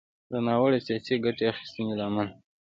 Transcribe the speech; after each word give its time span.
د 0.31 0.33
ناوړه 0.45 0.79
“سياسي 0.87 1.15
ګټې 1.25 1.43
اخيستنې” 1.51 1.93
له 1.99 2.03
امله 2.09 2.31